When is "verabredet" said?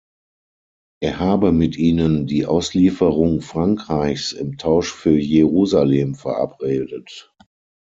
6.15-7.31